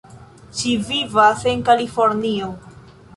Ŝi 0.59 0.71
vivas 0.87 1.43
en 1.53 1.61
Kalifornio. 1.69 2.49